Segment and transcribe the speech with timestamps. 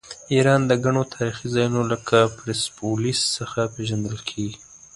[0.33, 4.57] ایران د ګڼو تاریخي ځایونو لکه پرسپولیس څخه پیژندل کیږي.